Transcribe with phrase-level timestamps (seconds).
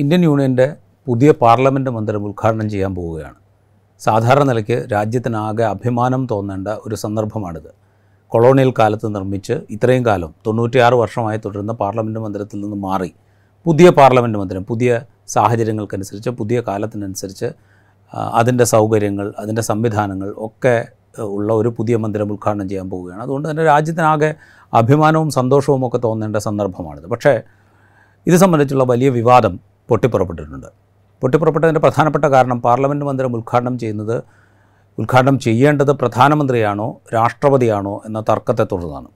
[0.00, 0.66] Indian യൂണിയന്റെ
[1.06, 3.38] പുതിയ parliament മന്ദിരം ഉദ്ഘാടനം ചെയ്യാൻ പോവുകയാണ്.
[4.00, 7.68] സാധാരണ നിലയ്ക്ക് രാജ്യത്തിനാകെ അഭിമാനം തോന്നേണ്ട ഒരു സന്ദർഭമാണിത്.
[8.32, 13.10] കൊളോണിയൽ കാലത്ത് നിർമ്മിച്ച് ഇത്രയും കാലം തൊണ്ണൂറ്റിയാറ് വർഷമായി തുടരുന്ന പാർലമെന്റ് മന്ദിരത്തിൽ നിന്ന് മാറി
[13.66, 15.00] പുതിയ പാർലമെന്റ് മന്ദിരം പുതിയ
[15.34, 17.50] സാഹചര്യങ്ങൾക്കനുസരിച്ച് പുതിയ കാലത്തിനനുസരിച്ച്
[18.40, 20.74] അതിന്റെ സൗകര്യങ്ങൾ അതിന്റെ സംവിധാനങ്ങൾ ഒക്കെ
[21.18, 23.22] ഉള്ള ഒരു പുതിയ മന്ദിരം ഉദ്ഘാടനം ചെയ്യാൻ പോവുകയാണ്.
[23.22, 24.30] അതുകൊണ്ട് തന്നെ രാജ്യത്തിനാകെ
[24.72, 27.06] അഭിമാനവും സന്തോഷവും ഒക്കെ തോന്നേണ്ട സന്ദർഭമാണിത്.
[27.14, 27.34] പക്ഷേ
[28.26, 29.54] ഇത് സംബന്ധിച്ചുള്ള വലിയ വിവാദം
[29.88, 30.68] പൊട്ടിപ്പുറപ്പെട്ടിട്ടുണ്ട്.
[31.22, 34.16] പൊട്ടിപ്പുറപ്പെട്ടതിന്റെ പ്രധാനപ്പെട്ട കാരണം പാർലമെന്റ് മന്ദിരം ഉദ്ഘാടനം ചെയ്യുന്നത്
[35.00, 39.08] ഉദ്ഘാടനം ചെയ്യേണ്ടത് പ്രധാനമന്ത്രിയാണോ രാഷ്ട്രപതിയാണോ എന്ന തർക്കത്തെ തുടർന്നാണ്.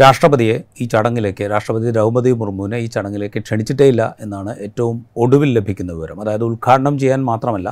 [0.00, 6.20] രാഷ്ട്രപതിയെ ഈ ചടങ്ങിലേക്ക് രാഷ്ട്രപതി ദ്രൗപദി മുർമുവിനെ ഈ ചടങ്ങിലേക്ക് ക്ഷണിച്ചിട്ടേയില്ല എന്നാണ് ഏറ്റവും ഒടുവിൽ ലഭിക്കുന്ന വിവരം.
[6.22, 7.68] അതായത് ഉദ്ഘാടനം ചെയ്യാൻ മാത്രമല്ല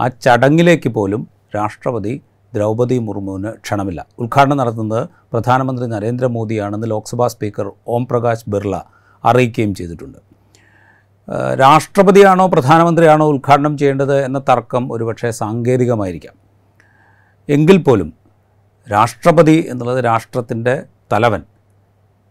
[0.00, 1.22] ആ ചടങ്ങിലേക്ക് പോലും
[1.56, 2.14] രാഷ്ട്രപതി
[2.52, 4.00] ദ്രൗപദി മുർമുവിന് ക്ഷണമില്ല.
[4.22, 8.76] ഉദ്ഘാടനം നടത്തുന്നത് പ്രധാനമന്ത്രി നരേന്ദ്രമോദിയാണെന്ന് ലോക്സഭാ സ്പീക്കർ ഓം പ്രകാശ് ബിർള
[9.24, 10.18] അറിയിക്കുകയും ചെയ്തിട്ടുണ്ട്.
[11.62, 16.34] രാഷ്ട്രപതിയാണോ പ്രധാനമന്ത്രിയാണോ ഉദ്ഘാടനം ചെയ്യേണ്ടത് എന്ന തർക്കം ഒരുപക്ഷെ സാങ്കേതികമായിരിക്കാം.
[17.48, 18.12] എങ്കിൽ പോലും
[18.88, 20.74] രാഷ്ട്രപതി എന്നുള്ളത് രാഷ്ട്രത്തിന്റെ
[21.12, 21.42] തലവൻ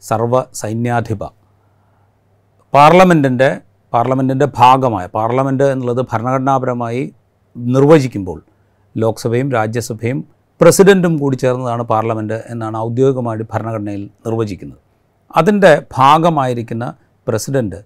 [0.04, 1.24] സർവ സൈന്യാധിപ
[2.74, 3.50] പാർലമെന്റിന്റെ
[3.94, 7.14] പാർലമെന്റിന്റെ ഭാഗമായ പാർലമെന്റ് എന്നുള്ളത് ഭരണഘടനാപരമായി
[7.56, 8.40] നിർവചിക്കുമ്പോൾ
[8.96, 10.20] ലോക്സഭയും രാജ്യസഭയും
[10.62, 14.80] പ്രസിഡന്റും കൂടി ചേർന്നതാണ് പാർലമെന്റ് എന്നാണ് ഔദ്യോഗികമായിട്ട് ഭരണഘടനയിൽ നിർവചിക്കുന്നത്.
[15.36, 16.86] അതിന്റെ ഭാഗമായിരിക്കുന്ന
[17.28, 17.80] പ്രസിഡന്റ്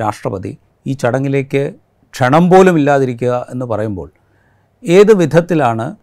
[0.00, 1.74] രാഷ്ട്രപതി ഈ ചടങ്ങിലേക്ക്
[2.12, 4.10] ക്ഷണം പോലും ഇല്ലാതിരിക്കുക എന്ന് പറയുമ്പോൾ
[4.84, 5.96] ഏത് വിധത്തിലാണ്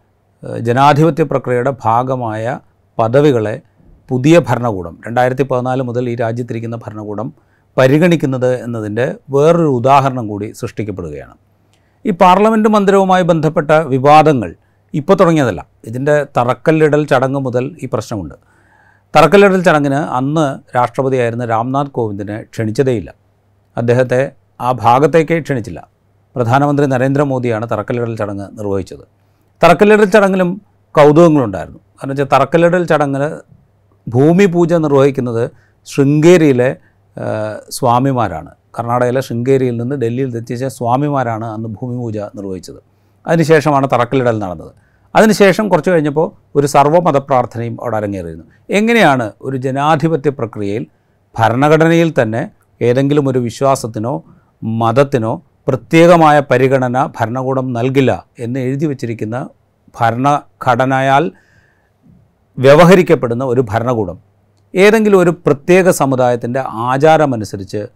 [0.60, 2.60] ജനാധിപത്യ പ്രക്രിയയുടെ ഭാഗമായ
[3.00, 3.62] പദവികളെ
[4.10, 7.34] പുതിയ ഭരണകൂടം രണ്ടായിരത്തി പതിനാല് മുതൽ ഈ രാജ്യത്തിരിക്കുന്ന ഭരണകൂടം
[7.78, 11.34] പരിഗണിക്കുന്നത് എന്നതിന്റെ വേറൊരു ഉദാഹരണം കൂടി സൃഷ്ടിക്കപ്പെടുകയാണ്.
[12.06, 14.56] ഈ പാർലമെന്റ് മന്ദിരവുമായി ബന്ധപ്പെട്ട വിവാദങ്ങൾ
[14.94, 15.68] ഇപ്പോൾ തുടങ്ങിയതല്ല.
[15.86, 18.36] ഇതിന്റെ തറക്കല്ലിടൽ ചടങ്ങ് മുതൽ ഈ പ്രശ്നമുണ്ട്.
[19.16, 23.14] തറക്കല്ലിടൽ ചടങ്ങിന് അന്ന് രാഷ്ട്രപതിയായിരുന്ന രാംനാഥ് കോവിന്ദിനെ ക്ഷണിച്ചതേയില്ല.
[23.78, 25.82] അദ്ദേഹത്തെ ആ ഭാഗത്തേക്കേ ക്ഷണിച്ചില്ല.
[26.36, 29.06] പ്രധാനമന്ത്രി നരേന്ദ്രമോദിയാണ് തറക്കല്ലിടൽ ചടങ്ങ് നിർവഹിച്ചത്.
[29.64, 30.50] തറക്കല്ലിടൽ ചടങ്ങിലും
[30.98, 31.80] കൗതുകങ്ങളുണ്ടായിരുന്നു.
[31.98, 33.24] കാരണം വെച്ചാൽ തറക്കല്ലിടൽ ചടങ്ങിൽ
[34.08, 35.44] ഭൂമി പൂജ നിർവഹിക്കുന്നത്
[35.86, 36.70] ശൃംഗേരിയിലെ
[37.70, 38.52] സ്വാമിമാരാണ്.
[38.76, 42.80] കർണാടകയിലെ ശൃംഗേരിയിൽ നിന്ന് ഡൽഹിയിൽ എത്തിച്ച സ്വാമിമാരാണ് അന്ന് ഭൂമി പൂജ നിർവഹിച്ചത്.
[43.28, 44.72] അതിനുശേഷമാണ് തറക്കല്ലിടൽ നടന്നത്.
[45.16, 48.46] അതിനുശേഷം കുറച്ച് കഴിഞ്ഞപ്പോൾ ഒരു സർവമത പ്രാർത്ഥനയും അവിടെ അരങ്ങേറിയിരുന്നു.
[48.70, 50.86] എങ്ങനെയാണ് ഒരു ജനാധിപത്യ പ്രക്രിയയിൽ
[51.40, 52.42] ഭരണഘടനയിൽ തന്നെ
[52.82, 54.14] ഏതെങ്കിലും ഒരു വിശ്വാസത്തിനോ
[54.64, 59.50] മതത്തിനോ പ്രത്യേകമായ പരിഗണന ഭരണകൂടം നൽകില്ല എന്ന് എഴുതി വച്ചിരിക്കുന്ന
[60.00, 61.32] ഭരണഘടനയാൽ
[62.58, 64.18] വ്യവഹരിക്കപ്പെടുന്ന ഒരു ഭരണകൂടം.
[64.76, 67.88] ഏതെങ്കിലും ഒരു പ്രത്യേക സമുദായത്തിന്റെ ആചാരമനുസരിച്ച്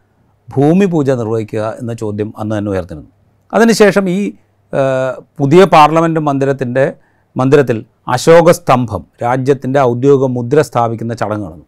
[0.49, 3.09] ഭൂമി പൂജ നിർവഹിക്കുക എന്ന ചോദ്യം അന്ന് തന്നെ ഉയർത്തിരുന്നു
[3.53, 4.33] അതിനുശേഷം ഈ
[5.39, 6.93] പുതിയ പാർലമെന്റ് മന്ദിരത്തിന്റെ
[7.37, 11.65] മന്ദിരത്തിൽ അശോക സ്തംഭം രാജ്യത്തിന്റെ ഔദ്യോഗിക മുദ്ര സ്ഥാപിക്കുന്ന ചടങ്ങ് നടന്നു.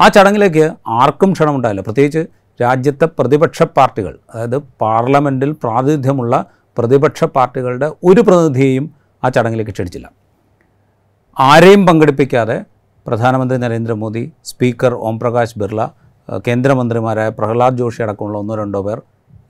[0.00, 1.80] ആ ചടങ്ങിലേക്ക് ആർക്കും ക്ഷണമുണ്ടായില്ല.
[1.80, 6.34] പ്രത്യേകിച്ച് രാജ്യത്തെ പ്രതിപക്ഷ പാർട്ടികൾ അതായത് പാർലമെന്റിൽ പ്രാതിനിധ്യമുള്ള
[6.76, 8.84] പ്രതിപക്ഷ പാർട്ടികളുടെ ഒരു പ്രതിനിധിയെയും
[9.22, 10.08] ആ ചടങ്ങിലേക്ക് ക്ഷണിച്ചില്ല.
[11.36, 12.56] ആരെയും പങ്കെടുപ്പിക്കാതെ
[13.06, 15.80] പ്രധാനമന്ത്രി നരേന്ദ്രമോദി സ്പീക്കർ ഓംപ്രകാശ് ബിർള
[16.46, 18.98] കേന്ദ്രമന്ത്രിമാരായ പ്രഹ്ലാദ് ജോഷി അടക്കമുള്ള ഒന്നോ രണ്ടോ പേർ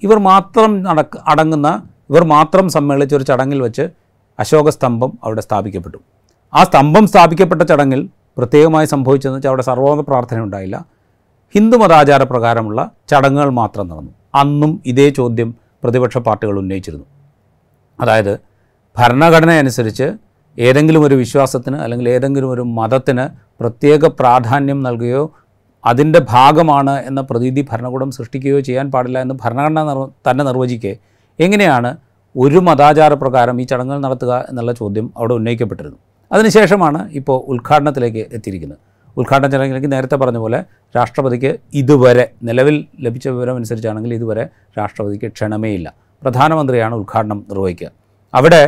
[0.06, 1.68] ഇവർ മാത്രം നടക്ക അടങ്ങുന്ന
[2.10, 3.84] ഇവർ മാത്രം സമ്മേളിച്ച ഒരു ചടങ്ങിൽ വെച്ച്
[4.38, 5.98] അശോക സ്തംഭം അവിടെ സ്ഥാപിക്കപ്പെട്ടു.
[6.52, 8.00] ആ സ്തംഭം സ്ഥാപിക്കപ്പെട്ട ചടങ്ങിൽ
[8.38, 10.76] പ്രത്യേകമായി സംഭവിച്ചതെന്ന് വെച്ചാൽ അവിടെ സർവോദ പ്രാർത്ഥന ഉണ്ടായില്ല
[11.54, 12.80] ഹിന്ദു മതാചാര പ്രകാരമുള്ള
[13.10, 14.12] ചടങ്ങുകൾ മാത്രം നടന്നു.
[14.34, 15.48] അന്നും ഇതേ ചോദ്യം
[15.84, 17.06] പ്രതിപക്ഷ പാർട്ടികൾ ഉന്നയിച്ചിരുന്നു.
[18.00, 18.34] അതായത്
[18.96, 20.06] ഭരണഘടന അനുസരിച്ച്
[20.58, 23.24] ഏതെങ്കിലും ഒരു വിശ്വാസത്തിന് അല്ലെങ്കിൽ ഏതെങ്കിലും ഒരു മതത്തിന്
[23.60, 25.24] പ്രത്യേക പ്രാധാന്യം നൽകുകയോ
[25.84, 30.92] അതിന്റെ ഭാഗമാണ് എന്ന പ്രതീതി ഭരണകൂടം സൃഷ്ടിക്കുകയോ ചെയ്യാൻ പാടില്ല എന്ന് ഭരണഘടന നിർ തന്നെ നിർവചിക്കെ
[31.38, 31.90] എങ്ങനെയാണ്
[32.36, 35.98] ഒരു മതാചാര പ്രകാരം ഈ ചടങ്ങുകൾ നടത്തുക എന്നുള്ള ചോദ്യം അവിടെ ഉന്നയിക്കപ്പെട്ടിരുന്നു.
[36.32, 38.89] അതിനുശേഷമാണ് ഇപ്പോൾ ഉദ്ഘാടനത്തിലേക്ക് എത്തിയിരിക്കുന്നത്.
[39.16, 40.58] ഉദ്ഘാടന ചടങ്ങിലേക്ക് നേരത്തെ പറഞ്ഞ പോലെ
[40.96, 41.50] രാഷ്ട്രപതിക്ക്
[41.80, 42.76] ഇതുവരെ നിലവിൽ
[43.06, 44.44] ലഭിച്ച വിവരം അനുസരിച്ചാണെങ്കിൽ ഇതുവരെ
[44.78, 45.88] രാഷ്ട്രപതിക്ക് ക്ഷണമേയില്ല
[46.22, 47.90] പ്രധാനമന്ത്രിയാണ് ഉദ്ഘാടനം നിർവഹിക്കുക.
[48.34, 48.62] അവിടെ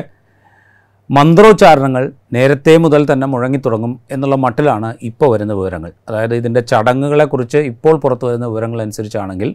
[1.11, 5.91] മന്ത്രോച്ചാരണങ്ങൾ നേരത്തെ മുതൽ തന്നെ മുഴങ്ങിത്തുടങ്ങും എന്നുള്ള മട്ടിലാണ് ഇപ്പോൾ വരുന്ന വിവരങ്ങൾ.
[6.09, 9.51] അതായത് ഇതിന്റെ ചടങ്ങുകളെക്കുറിച്ച് ഇപ്പോൾ പുറത്തു വരുന്ന വിവരങ്ങൾ അനുസരിച്ചാണെങ്കിൽ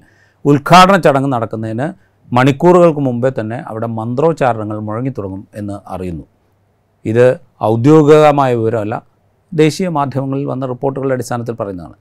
[0.45, 1.87] ഉദ്ഘാടന ചടങ്ങ് നടക്കുന്നതിന്
[2.31, 6.25] മണിക്കൂറുകൾക്ക് മുമ്പേ തന്നെ അവിടെ മന്ത്രോച്ചാരണങ്ങൾ മുഴങ്ങിത്തുടങ്ങും എന്ന് അറിയുന്നു.
[7.05, 7.25] ഇത്
[7.63, 8.95] ഔദ്യോഗികമായ വിവരമല്ല
[9.63, 11.95] ദേശീയ മാധ്യമങ്ങളിൽ വന്ന റിപ്പോർട്ടുകളുടെ അടിസ്ഥാനത്തിൽ പറയുന്നതാണ്.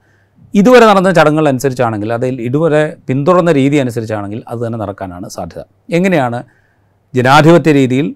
[0.53, 5.63] ഇതുവരെ നടന്ന ചടങ്ങുകൾ അനുസരിച്ചാണെങ്കിൽ അതിൽ ഇതുവരെ പിന്തുടർന്ന രീതി അനുസരിച്ചാണെങ്കിൽ അത് തന്നെ നടക്കാനാണ് സാധ്യത.
[5.97, 6.39] എങ്ങനെയാണ്
[7.13, 8.07] ജനാധിപത്യ രീതിയിൽ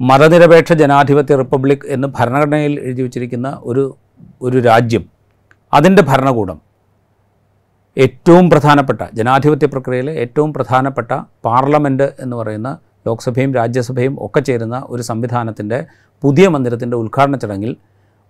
[0.00, 3.82] മതനിരപേക്ഷ ജനാധിപത്യ റിപ്പബ്ലിക് എന്ന് ഭരണഘടനയിൽ എഴുതി വച്ചിരിക്കുന്ന ഒരു
[4.42, 5.04] ഒരു രാജ്യം
[5.72, 6.58] അതിന്റെ ഭരണകൂടം
[7.96, 11.10] ഏറ്റവും പ്രധാനപ്പെട്ട ജനാധിപത്യ പ്രക്രിയയിലെ ഏറ്റവും പ്രധാനപ്പെട്ട
[11.46, 12.70] പാർലമെന്റ് എന്ന് പറയുന്ന
[13.06, 15.78] ലോക്സഭയും രാജ്യസഭയും ഒക്കെ ചേരുന്ന ഒരു സംവിധാനത്തിന്റെ
[16.22, 17.72] പുതിയ മന്ദിരത്തിന്റെ ഉദ്ഘാടന ചടങ്ങിൽ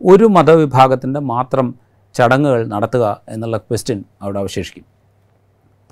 [0.00, 1.66] ഒരു മതവിഭാഗത്തിന്റെ മാത്രം
[2.14, 4.84] ചടങ്ങുകൾ നടത്തുക എന്നുള്ള ക്വസ്റ്റ്യൻ അവിടെ അവശേഷിക്കും.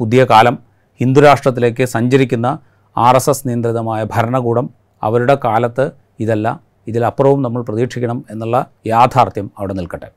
[0.00, 0.58] പുതിയ കാലം
[1.00, 2.58] ഹിന്ദുരാഷ്ട്രത്തിലേക്ക് സഞ്ചരിക്കുന്ന
[2.96, 4.66] ആർ എസ് എസ് നിയന്ത്രിതമായ ഭരണകൂടം
[5.02, 5.84] അവരുടെ കാലത്ത്
[6.20, 6.46] ഇതല്ല
[6.90, 8.56] ഇതിലപ്പുറവും നമ്മൾ പ്രതീക്ഷിക്കണം എന്നുള്ള
[8.87, 10.08] യാഥാർത്ഥ്യം അവിടെ നിൽക്കട്ടെ.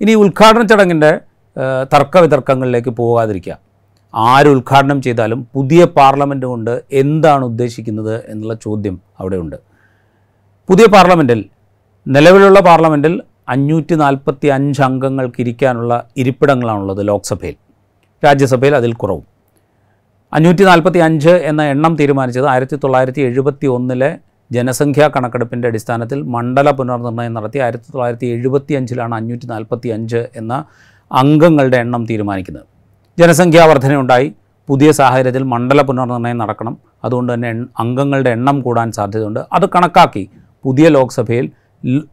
[0.00, 1.10] ഇനി ഉദ്ഘാടന ചടങ്ങിന്റെ
[1.56, 3.54] തർക്കവിതർക്കങ്ങളിലേക്ക് തർക്ക വിതർക്കങ്ങളിലേക്ക് പോകാതിരിക്കുക.
[4.14, 9.56] ആര് ഉദ്ഘാടനം ചെയ്താലും പുതിയ പാർലമെന്റ് കൊണ്ട് എന്താണ് ഉദ്ദേശിക്കുന്നത് എന്നുള്ള ചോദ്യം അവിടെയുണ്ട്.
[10.68, 11.40] പുതിയ പാർലമെന്റിൽ
[12.06, 17.54] നിലവിലുള്ള പാർലമെന്റിൽ അഞ്ഞൂറ്റി നാൽപ്പത്തി അഞ്ച് അംഗങ്ങൾക്ക് ഇരിക്കാനുള്ള ഇരിപ്പിടങ്ങളാണുള്ളത് ലോക്സഭയിൽ.
[18.24, 19.24] രാജ്യസഭയിൽ അതിൽ കുറവും.
[20.32, 24.18] അഞ്ഞൂറ്റി നാൽപ്പത്തി അഞ്ച് എന്ന എണ്ണം തീരുമാനിച്ചത് ആയിരത്തി തൊള്ളായിരത്തി എഴുപത്തി ഒന്നിലെ
[24.52, 30.64] ജനസംഖ്യാ കണക്കെടുപ്പിന്റെ അടിസ്ഥാനത്തിൽ മണ്ഡല പുനർനിർണയം നടത്തി ആയിരത്തി തൊള്ളായിരത്തി എഴുപത്തി അഞ്ചിലാണ് അഞ്ഞൂറ്റി നാൽപ്പത്തി അഞ്ച് എന്ന
[31.12, 32.64] അംഗങ്ങളുടെ എണ്ണം തീരുമാനിക്കുന്നത്.
[33.18, 34.32] ജനസംഖ്യാ വർധനയുണ്ടായി.
[34.68, 36.78] പുതിയ സാഹചര്യത്തിൽ മണ്ഡല പുനർനിർണയം നടക്കണം.
[37.04, 39.40] അതുകൊണ്ട് തന്നെ അംഗങ്ങളുടെ എണ്ണം കൂടാൻ സാധ്യതയുണ്ട്.
[39.52, 40.30] അത് കണക്കാക്കി
[40.62, 41.50] പുതിയ ലോക്സഭയിൽ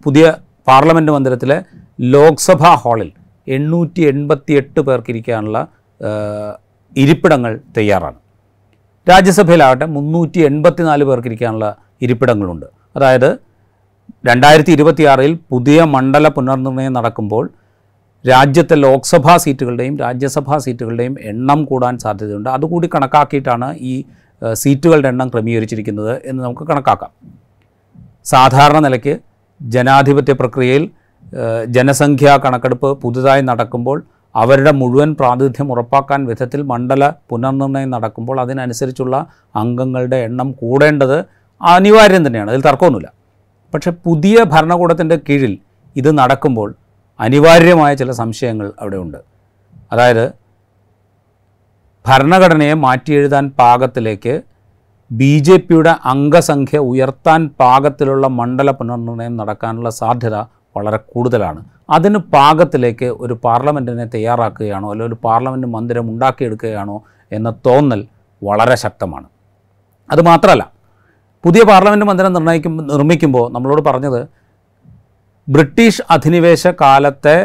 [0.03, 0.25] പുതിയ
[0.67, 1.57] പാർലമെന്റ് മന്ദിരത്തിലെ
[2.01, 3.09] ലോക്സഭാ ഹാളിൽ
[3.47, 5.57] എണ്ണൂറ്റി എൺപത്തി എട്ട് പേർക്കിരിക്കാനുള്ള
[5.99, 6.53] ഏഹ്,
[6.97, 8.17] ഇരിപ്പിടങ്ങൾ തയ്യാറാണ്.
[9.09, 11.67] രാജ്യസഭയിലാകട്ടെ മുന്നൂറ്റി എൺപത്തിനാല് പേർക്കിരിക്കാനുള്ള
[12.01, 12.65] ഇരിപ്പിടങ്ങളുണ്ട്.
[12.95, 13.29] അതായത്
[14.25, 17.45] രണ്ടായിരത്തി ഇരുപത്തിയാറിൽ പുതിയ മണ്ഡല പുനർനിർണയം നടക്കുമ്പോൾ
[18.25, 22.49] രാജ്യത്തെ ലോക്സഭാ സീറ്റുകളുടെയും രാജ്യസഭാ സീറ്റുകളുടെയും എണ്ണം കൂടാൻ സാധ്യതയുണ്ട്.
[22.49, 23.93] അതുകൂടി കണക്കാക്കിയിട്ടാണ് ഈ
[24.53, 27.11] സീറ്റുകളുടെ എണ്ണം ക്രമീകരിച്ചിരിക്കുന്നത് എന്ന് നമുക്ക് കണക്കാക്കാം.
[28.25, 29.13] സാധാരണ നിലയ്ക്ക്
[29.63, 30.89] ജനാധിപത്യ പ്രക്രിയയിൽ
[31.65, 34.03] ജനസംഖ്യാ കണക്കെടുപ്പ് പുതുതായി നടക്കുമ്പോൾ
[34.35, 41.25] അവരുടെ മുഴുവൻ പ്രാതിനിധ്യം ഉറപ്പാക്കാൻ വിധത്തിൽ മണ്ഡല പുനർനിർണയം നടക്കുമ്പോൾ അതിനനുസരിച്ചുള്ള അംഗങ്ങളുടെ എണ്ണം കൂടേണ്ടത്
[41.61, 42.51] അനിവാര്യം തന്നെയാണ്.
[42.51, 43.11] അതിൽ തർക്കമൊന്നുമില്ല.
[43.73, 45.57] പക്ഷേ പുതിയ ഭരണകൂടത്തിന്റെ കീഴിൽ
[45.95, 46.75] ഇത് നടക്കുമ്പോൾ
[47.19, 49.17] അനിവാര്യമായ ചില സംശയങ്ങൾ അവിടെയുണ്ട്
[49.91, 50.33] അതായത്
[52.07, 54.41] ഭരണഘടനയെ മാറ്റിയെഴുതാൻ പാകത്തിലേക്ക്
[55.19, 60.35] ബി ജെ പിയുടെ അംഗസംഖ്യ ഉയർത്താൻ പാകത്തിലുള്ള മണ്ഡല പുനർനിർണയം നടക്കാനുള്ള സാധ്യത
[60.75, 61.61] വളരെ കൂടുതലാണ്.
[61.95, 66.97] അതിന് പാകത്തിലേക്ക് ഒരു പാർലമെന്റിനെ തയ്യാറാക്കുകയാണോ അല്ലെങ്കിൽ ഒരു പാർലമെന്റ് മന്ദിരം ഉണ്ടാക്കിയെടുക്കുകയാണോ
[67.31, 68.01] എന്ന തോന്നൽ
[68.41, 69.27] വളരെ ശക്തമാണ്.
[70.09, 70.63] അതുമാത്രമല്ല
[71.43, 74.21] പുതിയ പാർലമെന്റ് മന്ദിരം നിർണയിക്കും നിർമ്മിക്കുമ്പോൾ നമ്മളോട് പറഞ്ഞത്
[75.47, 77.37] ബ്രിട്ടീഷ് അധിനിവേശ കാലത്തെ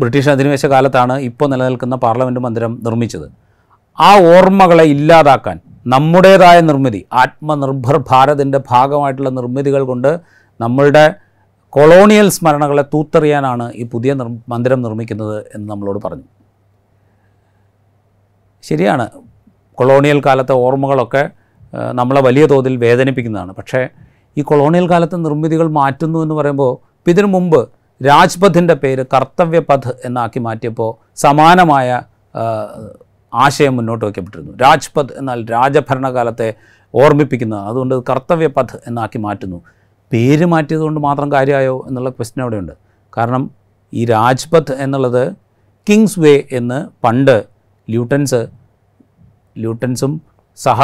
[0.00, 3.26] ബ്രിട്ടീഷ് അധിനിവേശ കാലത്താണ് ഇപ്പോൾ നിലനിൽക്കുന്ന പാർലമെന്റ് മന്ദിരം നിർമ്മിച്ചത്.
[3.98, 5.56] ആ ഓർമ്മകളെ ഇല്ലാതാക്കാൻ
[5.88, 10.20] നമ്മുടേതായ നിർമ്മിതി ആത്മനിർഭർ ഭാരതിന്റെ ഭാഗമായിട്ടുള്ള നിർമ്മിതികൾ കൊണ്ട്
[10.60, 11.14] നമ്മളുടെ
[11.72, 16.22] കൊളോണിയൽ സ്മരണകളെ തൂത്തെറിയാനാണ് ഈ പുതിയ നിർ മന്ദിരം നിർമ്മിക്കുന്നത് എന്ന് നമ്മളോട് പറഞ്ഞു.
[18.62, 19.08] ശരിയാണ്.
[19.78, 21.30] കൊളോണിയൽ കാലത്തെ ഓർമ്മകളൊക്കെ
[21.92, 23.52] നമ്മളെ വലിയ തോതിൽ വേദനിപ്പിക്കുന്നതാണ്.
[23.52, 23.88] പക്ഷേ
[24.36, 26.72] ഈ കൊളോണിയൽ കാലത്തെ നിർമ്മിതികൾ മാറ്റുന്നു എന്ന് പറയുമ്പോൾ
[27.10, 27.68] ഇതിനു മുമ്പ്
[28.00, 32.02] രാജ്പഥിന്റെ പേര് കർത്തവ്യപഥ് എന്നാക്കി മാറ്റിയപ്പോൾ സമാനമായ
[33.32, 34.52] ആശയം മുന്നോട്ട് വയ്ക്കപ്പെട്ടിരുന്നു.
[34.62, 36.54] രാജ്പഥ് എന്നാൽ രാജഭരണകാലത്തെ
[36.94, 39.62] ഓർമ്മിപ്പിക്കുന്ന അതുകൊണ്ട് കർത്തവ്യപഥ് എന്നാക്കി മാറ്റുന്നു.
[40.12, 42.72] പേര് മാറ്റിയതുകൊണ്ട് മാത്രം കാര്യമായോ എന്നുള്ള ക്വസ്റ്റ്യൻ അവിടെയുണ്ട്.
[43.16, 43.50] കാരണം
[43.92, 45.22] ഈ രാജ്പഥ് എന്നുള്ളത്
[45.88, 47.44] കിങ്സ് വേ എന്ന് പണ്ട്
[47.90, 48.40] ല്യൂട്ടൻസ്
[49.58, 50.20] ല്യൂട്ടൻസും
[50.56, 50.82] സഹ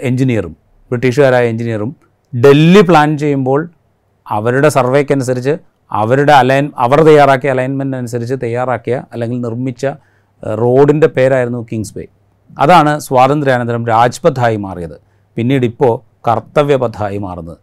[0.00, 0.56] എഞ്ചിനീയറും
[0.90, 1.96] ബ്രിട്ടീഷുകാരായ എഞ്ചിനീയറും
[2.32, 3.68] ഡൽഹി പ്ലാൻ ചെയ്യുമ്പോൾ
[4.30, 5.54] അവരുടെ സർവേക്കനുസരിച്ച്
[5.92, 9.86] അവരുടെ അലൈൻ അവർ തയ്യാറാക്കിയ അലൈൻമെന്റ് അനുസരിച്ച് തയ്യാറാക്കിയ അല്ലെങ്കിൽ നിർമ്മിച്ച
[10.42, 12.04] റോഡിന്റെ പേരായിരുന്നു കിങ്സ് വേ
[12.58, 14.96] അതാണ് സ്വാതന്ത്ര്യാനന്തരം രാജ്പഥായി മാറിയത്.
[15.36, 15.94] പിന്നീട് ഇപ്പോൾ
[16.28, 17.56] കർത്തവ്യപഥായി മാറുന്നത്.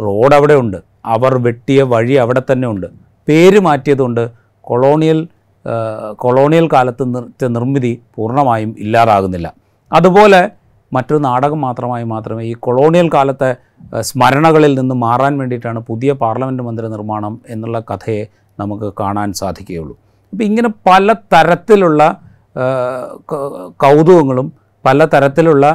[0.00, 0.76] റോഡ് അവിടെ ഉണ്ട്
[1.06, 2.86] അവർ വെട്ടിയ വഴി അവിടെ തന്നെ ഉണ്ട്.
[3.28, 4.30] പേര് മാറ്റിയതുകൊണ്ട്
[4.60, 5.28] കൊളോണിയൽ
[6.16, 7.04] കൊളോണിയൽ കാലത്ത്
[7.56, 9.54] നിർമ്മിതി പൂർണമായും ഇല്ലാതാകുന്നില്ല.
[9.92, 10.50] അതുപോലെ
[10.92, 13.56] മറ്റൊരു നാടകം മാത്രമായി മാത്രമേ ഈ കൊളോണിയൽ കാലത്തെ
[14.00, 18.26] സ്മരണകളിൽ നിന്ന് മാറാൻ വേണ്ടിയിട്ടാണ് പുതിയ പാർലമെന്റ് മന്ദിര നിർമ്മാണം എന്നുള്ള കഥയെ
[18.60, 19.96] നമുക്ക് കാണാൻ സാധിക്കുകയുള്ളൂ.
[20.36, 22.00] അപ്പോൾ ഇങ്ങനെ പല തരത്തിലുള്ള
[23.82, 24.48] കൗതുകങ്ങളും
[24.86, 25.66] പല തരത്തിലുള്ള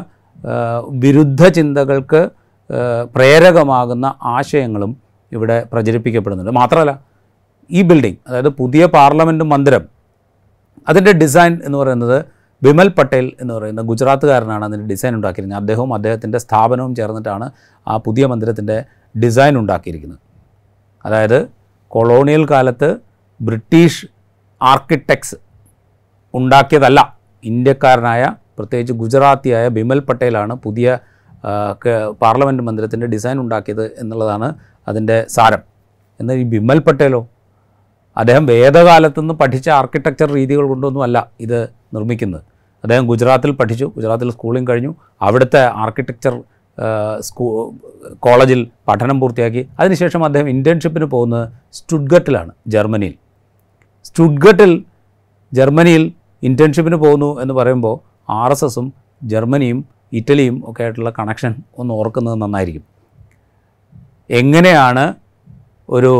[1.03, 2.21] വിരുദ്ധ ചിന്തകൾക്ക്
[3.15, 4.91] പ്രേരകമാകുന്ന ആശയങ്ങളും
[5.31, 6.53] ഇവിടെ പ്രചരിപ്പിക്കപ്പെടുന്നുണ്ട്.
[6.59, 6.93] മാത്രമല്ല
[7.69, 9.83] ഈ ബിൽഡിംഗ് അതായത് പുതിയ പാർലമെന്റ് മന്ദിരം
[10.89, 12.17] അതിന്റെ ഡിസൈൻ എന്ന് പറയുന്നത്
[12.61, 15.63] ബിമൽ പട്ടേൽ എന്ന് പറയുന്ന ഗുജറാത്തുകാരനാണ് അതിന്റെ ഡിസൈൻ ഉണ്ടാക്കിയിരിക്കുന്നത്.
[15.63, 17.49] അദ്ദേഹവും അദ്ദേഹത്തിന്റെ സ്ഥാപനവും ചേർന്നിട്ടാണ്
[17.87, 18.79] ആ പുതിയ മന്ദിരത്തിന്റെ
[19.15, 20.23] ഡിസൈൻ ഉണ്ടാക്കിയിരിക്കുന്നത്.
[21.05, 21.39] അതായത്
[21.87, 22.89] കൊളോണിയൽ കാലത്ത്
[23.39, 24.05] ബ്രിട്ടീഷ്
[24.61, 25.37] ആർക്കിടെക്ട്സ്
[26.33, 26.99] ഉണ്ടാക്കിയതല്ല.
[27.43, 28.23] ഇന്ത്യക്കാരനായ
[28.57, 30.97] പ്രത്യേകിച്ച് ഗുജറാത്തിയായ ബിമൽ പട്ടേലാണ് പുതിയ
[32.21, 34.47] പാർലമെന്റ് മന്ദിരത്തിന്റെ ഡിസൈൻ ഉണ്ടാക്കിയത് എന്നുള്ളതാണ്
[34.87, 35.61] അതിന്റെ സാരം.
[36.19, 37.21] എന്നാൽ ഈ ബിമൽ പട്ടേലോ?
[38.17, 41.59] അദ്ദേഹം വേദകാലത്തുനിന്ന് പഠിച്ച ആർക്കിടെക്ചർ രീതികൾ കൊണ്ടൊന്നുമല്ല ഇത്
[41.93, 42.41] നിർമ്മിക്കുന്നത്.
[42.83, 44.95] അദ്ദേഹം ഗുജറാത്തിൽ പഠിച്ചു ഗുജറാത്തിൽ സ്കൂളിംഗ് കഴിഞ്ഞു.
[45.21, 46.35] അവിടുത്തെ ആർക്കിടെക്ചർ
[47.19, 47.47] സ്കൂ
[48.19, 49.69] കോളേജിൽ പഠനം പൂർത്തിയാക്കി.
[49.79, 53.15] അതിനുശേഷം അദ്ദേഹം ഇന്റേൺഷിപ്പിന് പോകുന്നത് സ്റ്റുഡ്ഗട്ടിലാണ് ജർമ്മനിയിൽ.
[54.07, 54.71] സ്റ്റുഡ്ഗട്ടിൽ
[55.57, 56.03] ജർമ്മനിയിൽ
[56.43, 57.95] ഇന്റേൺഷിപ്പിന് പോകുന്നു എന്ന് പറയുമ്പോൾ
[58.41, 58.87] ആർ എസ് എസും
[59.31, 59.79] ജർമ്മനിയും
[60.19, 62.85] ഇറ്റലിയും ഒക്കെ ആയിട്ടുള്ള കണക്ഷൻ ഒന്ന് ഓർക്കുന്നത് നന്നായിരിക്കും.
[64.39, 65.03] എങ്ങനെയാണ്
[65.95, 66.11] ഒരു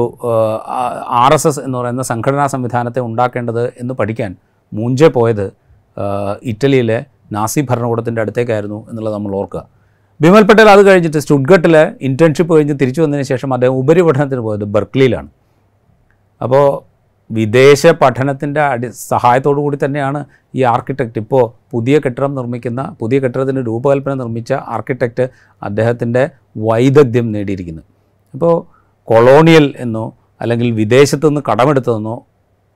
[1.21, 4.31] ആർ എസ് എസ് എന്ന് പറയുന്ന സംഘടനാ സംവിധാനത്തെ ഉണ്ടാക്കേണ്ടത് എന്ന് പഠിക്കാൻ
[4.71, 5.45] മൂഞ്ചെ പോയത്
[6.51, 6.99] ഇറ്റലിയിലെ
[7.35, 9.61] നാസി ഭരണകൂടത്തിന്റെ അടുത്തേക്കായിരുന്നു എന്നുള്ളത് നമ്മൾ ഓർക്കുക.
[10.19, 11.75] ബിമൽ പട്ടേൽ അത് കഴിഞ്ഞിട്ട് സ്റ്റുഡ്ഗട്ടിൽ
[12.07, 15.29] ഇന്റേൺഷിപ്പ് കഴിഞ്ഞ് തിരിച്ചു വന്നതിന് ശേഷം അദ്ദേഹം ഉപരിപഠനത്തിന് പോയത് ബർക്ക്ലിയിലാണ്.
[16.41, 16.65] അപ്പോൾ
[17.31, 20.19] വിദേശ പഠനത്തിന്റെ അടി സഹായത്തോടു കൂടി തന്നെയാണ്
[20.53, 25.25] ഈ ആർക്കിടെക്റ്റ് ഇപ്പോൾ പുതിയ കെട്ടിടം നിർമ്മിക്കുന്ന പുതിയ കെട്ടിടത്തിന് രൂപകൽപ്പന നിർമ്മിച്ച ആർക്കിടെക്റ്റ്
[25.61, 26.23] അദ്ദേഹത്തിന്റെ
[26.63, 27.87] വൈദഗ്ധ്യം നേടിയിരിക്കുന്നത്
[28.33, 28.55] ഇപ്പോൾ
[29.07, 30.05] കൊളോണിയൽ എന്നോ
[30.41, 32.15] അല്ലെങ്കിൽ വിദേശത്തു നിന്ന് കടമെടുത്തതെന്നോ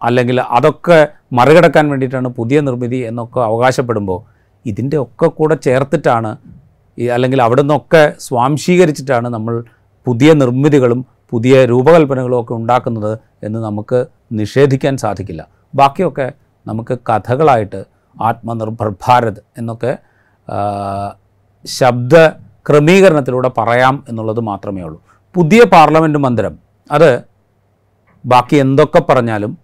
[0.02, 1.00] അല്ലെങ്കിൽ അതൊക്കെ
[1.32, 4.20] മറികടക്കാൻ വേണ്ടിയിട്ടാണ് പുതിയ നിർമ്മിതി എന്നൊക്കെ അവകാശപ്പെടുമ്പോൾ
[4.66, 6.32] ഇതിന്റെ ഒക്കെ കൂടെ ചേർത്തിട്ടാണ്
[6.98, 9.56] ഈ അല്ലെങ്കിൽ അവിടെ നിന്നൊക്കെ സ്വാംശീകരിച്ചിട്ടാണ് നമ്മൾ
[10.08, 11.00] പുതിയ നിർമ്മിതികളും
[11.32, 14.00] പുതിയ രൂപകൽപ്പനകളും ഒക്കെ ഉണ്ടാക്കുന്നത് എന്ന് നമുക്ക്
[14.32, 15.48] നിഷേധിക്കാൻ സാധിക്കില്ല.
[15.74, 16.28] ബാക്കിയൊക്കെ
[16.66, 17.82] നമുക്ക് കഥകളായിട്ട്
[18.18, 19.94] ആത്മനിർഭർ ഭാരത് എന്നൊക്കെ
[21.66, 22.16] ശബ്ദ
[22.70, 25.00] ക്രമീകരണത്തിലൂടെ പറയാം എന്നുള്ളത് മാത്രമേ ഉള്ളൂ.
[25.36, 26.54] പുതിയ പാർലമെന്റ് മന്ദിരം
[26.92, 27.12] അത്
[28.26, 29.58] ബാക്കി എന്തൊക്കെ പറഞ്ഞാലും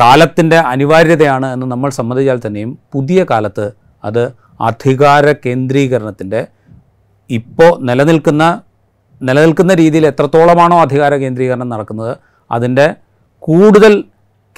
[0.00, 3.66] കാലത്തിന്റെ അനിവാര്യതയാണ് എന്ന് നമ്മൾ സമ്മതിച്ചാൽ തന്നെയും പുതിയ കാലത്ത്
[4.04, 4.22] അത്
[4.60, 6.40] അധികാര കേന്ദ്രീകരണത്തിന്റെ
[7.30, 8.44] ഇപ്പോൾ നിലനിൽക്കുന്ന
[9.20, 12.16] നിലനിൽക്കുന്ന രീതിയിൽ എത്രത്തോളമാണോ അധികാര കേന്ദ്രീകരണം നടക്കുന്നത്
[12.50, 12.86] അതിന്റെ
[13.48, 14.04] കൂടുതൽ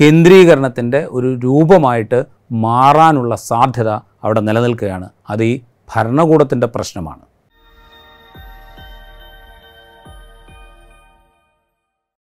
[0.01, 2.19] കേന്ദ്രീകരണത്തിന്റെ ഒരു രൂപമായിട്ട്
[2.53, 3.89] മാറാനുള്ള സാധ്യത
[4.25, 5.09] അവിടെ നിലനിൽക്കുകയാണ്.
[5.31, 5.61] അത് ഈ
[5.95, 7.28] ഭരണകൂടത്തിന്റെ പ്രശ്നമാണ്.